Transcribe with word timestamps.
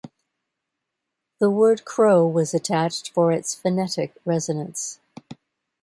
The 1.39 1.51
word 1.51 1.85
"Crow" 1.85 2.25
was 2.25 2.55
attached 2.55 3.11
for 3.11 3.31
its 3.31 3.53
phonetic 3.53 4.15
resonance. 4.25 4.99